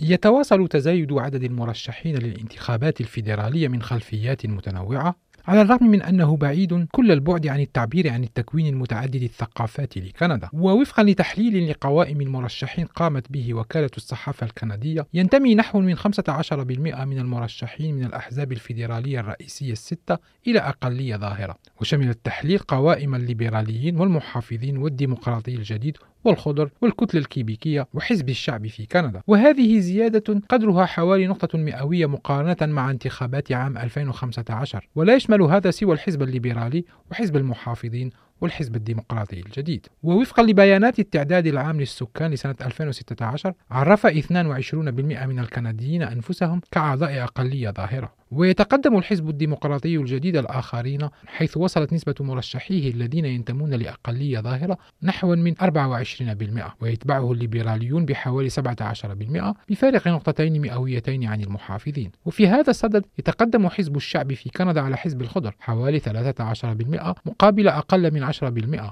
[0.00, 5.16] يتواصل تزايد عدد المرشحين للانتخابات الفيدرالية من خلفيات متنوعة
[5.48, 10.48] على الرغم من أنه بعيد كل البعد عن التعبير عن التكوين المتعدد الثقافات لكندا.
[10.52, 16.04] ووفقا لتحليل لقوائم المرشحين قامت به وكالة الصحافة الكندية ينتمي نحو من 15%
[17.04, 21.56] من المرشحين من الأحزاب الفيدرالية الرئيسية الستة إلى أقلية ظاهرة.
[21.80, 29.22] وشمل التحليل قوائم الليبراليين والمحافظين والديمقراطي الجديد والخضر والكتلة الكيبيكية وحزب الشعب في كندا.
[29.26, 35.94] وهذه زيادة قدرها حوالي نقطة مئوية مقارنة مع انتخابات عام 2015 ولا يشمل هذا سوى
[35.94, 38.10] الحزب الليبرالي وحزب المحافظين
[38.40, 39.86] والحزب الديمقراطي الجديد.
[40.02, 48.18] ووفقا لبيانات التعداد العام للسكان لسنة 2016 عرف 22% من الكنديين أنفسهم كأعضاء أقلية ظاهرة.
[48.30, 55.54] ويتقدم الحزب الديمقراطي الجديد الآخرين حيث وصلت نسبة مرشحيه الذين ينتمون لأقلية ظاهرة نحو من
[55.62, 62.10] 24% ويتبعه الليبراليون بحوالي 17% بفارق نقطتين مئويتين عن المحافظين.
[62.24, 68.14] وفي هذا الصدد يتقدم حزب الشعب في كندا على حزب الخضر حوالي 13% مقابل أقل
[68.14, 68.27] من 10%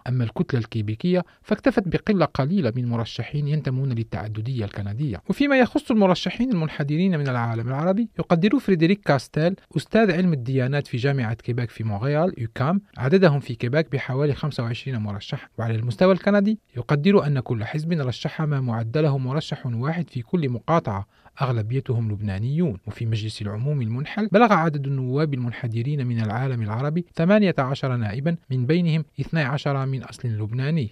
[0.09, 5.23] أما الكتلة الكيبيكية فاكتفت بقلة قليلة من مرشحين ينتمون للتعددية الكندية.
[5.29, 10.97] وفيما يخص المرشحين المنحدرين من العالم العربي يقدر فريدريك كاس كاستيل أستاذ علم الديانات في
[10.97, 15.51] جامعة كيبك في مونريال UQAM عددهم في كيبك بحوالي 25 مرشح.
[15.59, 21.07] وعلى المستوى الكندي يقدر أن كل حزب رشح ما معدله مرشح واحد في كل مقاطعة
[21.43, 22.79] أغلبيتهم لبنانيون.
[22.87, 29.05] وفي مجلس العموم المنحل بلغ عدد النواب المنحدرين من العالم العربي 18 نائبا من بينهم
[29.26, 30.90] 12 من أصل لبناني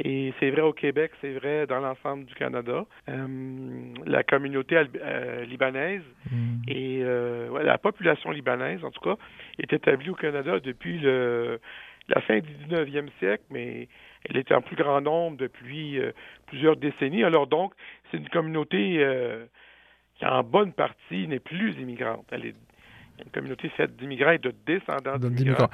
[0.00, 2.86] Et c'est vrai au Québec, c'est vrai dans l'ensemble du Canada.
[3.08, 3.26] Euh,
[4.06, 6.62] la communauté euh, libanaise mm.
[6.68, 9.16] et euh, ouais, la population libanaise, en tout cas,
[9.58, 11.58] est établie au Canada depuis le,
[12.08, 13.88] la fin du 19e siècle, mais
[14.24, 16.12] elle est en plus grand nombre depuis euh,
[16.46, 17.24] plusieurs décennies.
[17.24, 17.72] Alors donc,
[18.10, 19.46] c'est une communauté euh,
[20.16, 22.26] qui en bonne partie n'est plus immigrante.
[22.30, 22.54] Elle est
[23.24, 25.68] une communauté faite d'immigrants et de descendants d'immigrants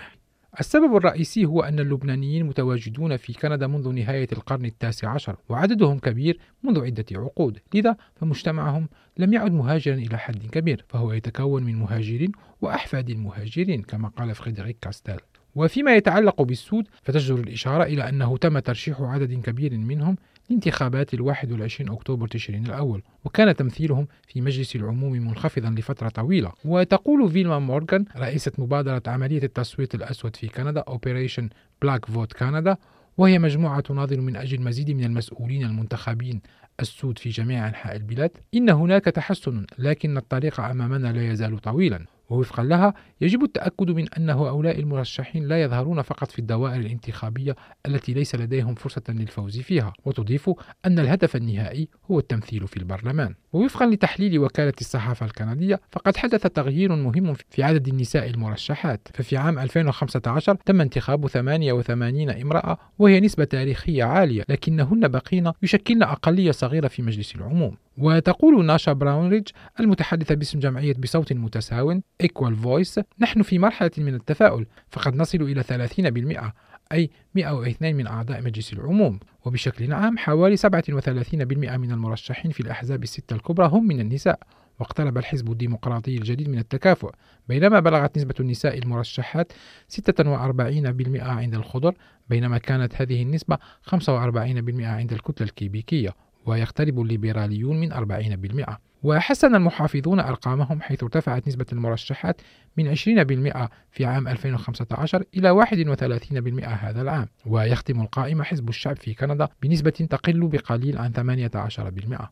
[0.60, 6.40] السبب الرئيسي هو أن اللبنانيين متواجدون في كندا منذ نهاية القرن التاسع عشر وعددهم كبير
[6.64, 7.60] منذ عدة عقود.
[7.74, 14.08] لذا فمجتمعهم لم يعد مهاجرا إلى حد كبير فهو يتكون من مهاجرين وأحفاد المهاجرين كما
[14.08, 15.20] قال فريدريك كاستيل.
[15.56, 20.16] وفيما يتعلق بالسود فتجدر الإشارة إلى أنه تم ترشيح عدد كبير منهم
[20.50, 26.52] لانتخابات الواحد والعشرين أكتوبر تشرين الأول وكان تمثيلهم في مجلس العموم منخفضا لفترة طويلة.
[26.66, 31.44] وتقول فيلما مورغان رئيسة مبادرة عملية التصويت الأسود في كندا Operation
[31.86, 32.76] Black Vote Canada
[33.18, 36.42] وهي مجموعة تناضل من أجل مزيد من المسؤولين المنتخبين
[36.80, 42.06] السود في جميع أنحاء البلاد إن هناك تحسن لكن الطريق أمامنا لا يزال طويلا.
[42.30, 48.14] ووفقا لها يجب التأكد من أن هؤلاء المرشحين لا يظهرون فقط في الدوائر الانتخابية التي
[48.14, 50.50] ليس لديهم فرصة للفوز فيها وتضيف
[50.86, 53.36] أن الهدف النهائي هو التمثيل في البرلمان.
[53.54, 59.08] ووفقا لتحليل وكالة الصحافة الكندية فقد حدث تغيير مهم في عدد النساء المرشحات.
[59.14, 66.52] ففي عام 2015 تم انتخاب 88 امرأة وهي نسبة تاريخية عالية لكنهن بقين يشكلن أقلية
[66.52, 67.78] صغيرة في مجلس العموم.
[67.98, 69.48] وتقول ناشا براونريدج
[69.80, 75.64] المتحدثة باسم جمعية بصوت متساو Equal Voice نحن في مرحلة من التفاؤل فقد نصل إلى
[75.64, 76.54] 30%
[76.92, 79.20] أي 102 من أعضاء مجلس العموم.
[79.46, 84.40] وبشكل عام حوالي 37% من المرشحين في الأحزاب الستة الكبرى هم من النساء.
[84.80, 87.12] واقترب الحزب الديمقراطي الجديد من التكافؤ.
[87.50, 89.54] بينما بلغت نسبة النساء المرشحات
[89.88, 91.94] 46% عند الخضر
[92.30, 96.14] بينما كانت هذه النسبة 45% عند الكتلة الكيبيكية.
[96.46, 102.42] ويقترب الليبراليون من 40% وحسن المحافظون أرقامهم حيث ارتفعت نسبة المرشحات
[102.78, 107.28] من 20% في عام 2015 إلى 31% هذا العام.
[107.46, 112.30] ويختم القائمة حزب الشعب في كندا بنسبة تقل بقليل عن 18%